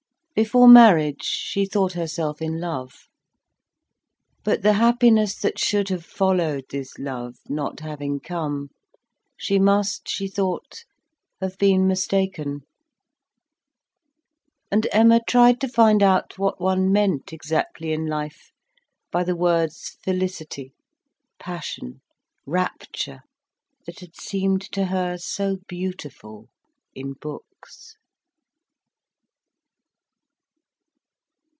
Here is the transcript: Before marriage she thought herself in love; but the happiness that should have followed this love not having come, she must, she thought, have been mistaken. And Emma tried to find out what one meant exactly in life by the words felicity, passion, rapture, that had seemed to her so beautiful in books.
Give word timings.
Before 0.33 0.67
marriage 0.67 1.21
she 1.25 1.67
thought 1.67 1.93
herself 1.93 2.41
in 2.41 2.59
love; 2.59 3.07
but 4.43 4.63
the 4.63 4.73
happiness 4.73 5.35
that 5.37 5.59
should 5.59 5.89
have 5.89 6.05
followed 6.05 6.63
this 6.71 6.97
love 6.97 7.35
not 7.47 7.81
having 7.81 8.19
come, 8.19 8.69
she 9.37 9.59
must, 9.59 10.07
she 10.09 10.27
thought, 10.27 10.83
have 11.41 11.59
been 11.59 11.85
mistaken. 11.85 12.61
And 14.71 14.87
Emma 14.91 15.21
tried 15.27 15.61
to 15.61 15.67
find 15.67 16.01
out 16.01 16.39
what 16.39 16.59
one 16.59 16.91
meant 16.91 17.31
exactly 17.31 17.91
in 17.91 18.07
life 18.07 18.51
by 19.11 19.23
the 19.23 19.35
words 19.35 19.97
felicity, 20.03 20.73
passion, 21.39 22.01
rapture, 22.47 23.21
that 23.85 23.99
had 23.99 24.15
seemed 24.15 24.61
to 24.71 24.85
her 24.85 25.19
so 25.19 25.57
beautiful 25.67 26.47
in 26.95 27.13
books. 27.13 27.95